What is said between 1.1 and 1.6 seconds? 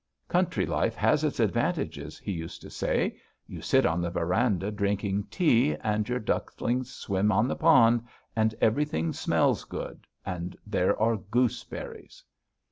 its